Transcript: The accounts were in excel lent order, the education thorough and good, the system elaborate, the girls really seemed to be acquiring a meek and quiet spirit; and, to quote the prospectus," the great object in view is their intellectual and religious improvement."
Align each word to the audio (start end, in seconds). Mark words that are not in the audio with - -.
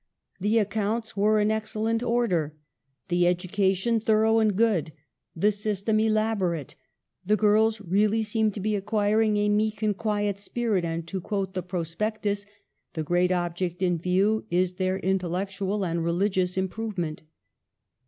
The 0.39 0.57
accounts 0.57 1.15
were 1.15 1.39
in 1.39 1.51
excel 1.51 1.83
lent 1.83 2.01
order, 2.01 2.55
the 3.09 3.27
education 3.27 3.99
thorough 3.99 4.39
and 4.39 4.55
good, 4.55 4.93
the 5.35 5.51
system 5.51 5.99
elaborate, 5.99 6.73
the 7.23 7.35
girls 7.35 7.79
really 7.81 8.23
seemed 8.23 8.55
to 8.55 8.59
be 8.59 8.75
acquiring 8.75 9.37
a 9.37 9.47
meek 9.47 9.83
and 9.83 9.95
quiet 9.95 10.39
spirit; 10.39 10.83
and, 10.83 11.07
to 11.07 11.21
quote 11.21 11.53
the 11.53 11.61
prospectus," 11.61 12.47
the 12.95 13.03
great 13.03 13.31
object 13.31 13.83
in 13.83 13.99
view 13.99 14.47
is 14.49 14.73
their 14.73 14.97
intellectual 14.97 15.85
and 15.85 16.03
religious 16.03 16.57
improvement." 16.57 17.21